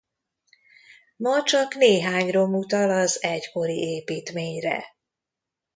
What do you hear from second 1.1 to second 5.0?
Ma csak néhány rom utal az egykori építményre.